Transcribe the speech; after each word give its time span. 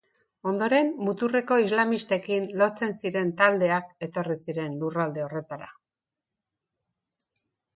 Ondoren, 0.51 0.87
muturreko 1.07 1.57
islamistekin 1.63 2.47
lotzen 2.61 2.95
ziren 3.03 3.35
taldeak 3.43 3.93
etorri 4.09 4.39
ziren 4.47 4.81
lurralde 4.81 5.25
horretara. 5.29 5.71